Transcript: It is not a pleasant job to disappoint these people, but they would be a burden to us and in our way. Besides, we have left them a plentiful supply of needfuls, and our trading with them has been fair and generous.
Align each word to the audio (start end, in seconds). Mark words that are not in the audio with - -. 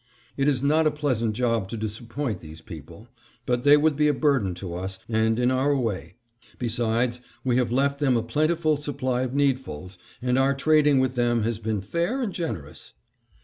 It 0.35 0.47
is 0.47 0.63
not 0.63 0.87
a 0.87 0.89
pleasant 0.89 1.35
job 1.35 1.69
to 1.69 1.77
disappoint 1.77 2.39
these 2.39 2.59
people, 2.59 3.07
but 3.45 3.63
they 3.63 3.77
would 3.77 3.95
be 3.95 4.07
a 4.07 4.15
burden 4.15 4.55
to 4.55 4.73
us 4.73 4.97
and 5.07 5.37
in 5.37 5.51
our 5.51 5.75
way. 5.75 6.15
Besides, 6.57 7.21
we 7.43 7.57
have 7.57 7.71
left 7.71 7.99
them 7.99 8.17
a 8.17 8.23
plentiful 8.23 8.77
supply 8.77 9.21
of 9.21 9.35
needfuls, 9.35 9.99
and 10.19 10.39
our 10.39 10.55
trading 10.55 10.97
with 10.97 11.13
them 11.13 11.43
has 11.43 11.59
been 11.59 11.81
fair 11.81 12.19
and 12.19 12.33
generous. 12.33 12.95